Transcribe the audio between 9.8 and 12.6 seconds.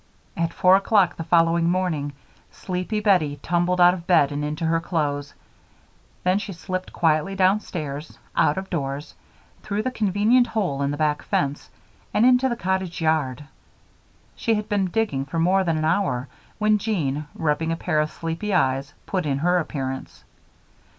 the convenient hole in the back fence, and into the